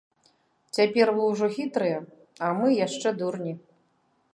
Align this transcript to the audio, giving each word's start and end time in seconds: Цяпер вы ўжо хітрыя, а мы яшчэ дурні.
Цяпер 0.77 1.11
вы 1.19 1.29
ўжо 1.33 1.51
хітрыя, 1.57 1.99
а 2.49 2.53
мы 2.63 2.67
яшчэ 2.85 3.09
дурні. 3.23 3.59